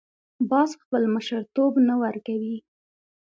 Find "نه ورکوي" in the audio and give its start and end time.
1.87-2.57